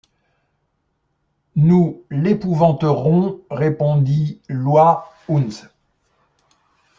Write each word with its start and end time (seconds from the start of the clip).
Nous 1.55 2.01
l’espouvanterons, 2.09 3.41
respondit 3.51 4.41
Loys 4.49 5.03
unze. 5.29 5.67